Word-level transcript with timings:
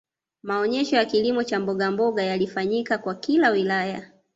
maonesho 0.43 0.95
ya 0.95 1.05
kilimo 1.05 1.43
cha 1.43 1.59
mbogamboga 1.59 2.23
yalifanyika 2.23 2.97
kwa 2.97 3.15
kila 3.15 3.49
wilaya 3.49 4.07